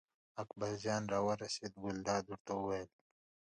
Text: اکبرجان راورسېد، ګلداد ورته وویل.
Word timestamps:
اکبرجان 0.41 1.03
راورسېد، 1.13 1.73
ګلداد 1.83 2.23
ورته 2.27 2.51
وویل. 2.55 2.89